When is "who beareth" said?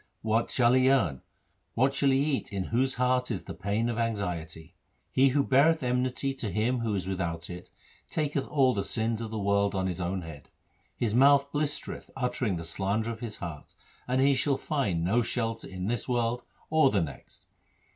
5.29-5.83